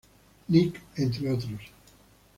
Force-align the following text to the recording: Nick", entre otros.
Nick", 0.49 0.81
entre 0.97 1.29
otros. 1.31 1.61